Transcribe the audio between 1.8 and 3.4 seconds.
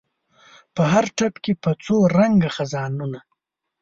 څو رنګه خزانونه